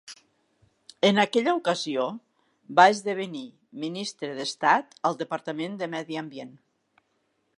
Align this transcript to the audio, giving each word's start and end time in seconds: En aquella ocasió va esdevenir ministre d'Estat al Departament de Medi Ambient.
En 1.09 1.23
aquella 1.23 1.53
ocasió 1.57 2.05
va 2.79 2.87
esdevenir 2.95 3.43
ministre 3.85 4.33
d'Estat 4.39 4.99
al 5.11 5.21
Departament 5.23 5.79
de 5.83 5.93
Medi 5.95 6.21
Ambient. 6.25 6.53